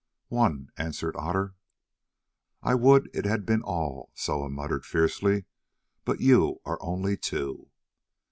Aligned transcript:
"One," 0.29 0.69
answered 0.77 1.15
Otter. 1.15 1.53
"I 2.63 2.73
would 2.73 3.07
it 3.13 3.25
had 3.25 3.45
been 3.45 3.61
all," 3.61 4.09
Soa 4.15 4.49
muttered 4.49 4.83
fiercely, 4.83 5.45
"but 6.05 6.19
you 6.21 6.59
are 6.65 6.79
only 6.81 7.15
two." 7.15 7.69